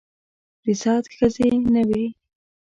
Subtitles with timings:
[0.63, 2.05] د سعد ښځې نه وې.